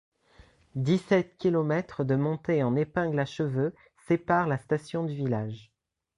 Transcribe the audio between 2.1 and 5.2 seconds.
montée en épingles à cheveux séparent la station du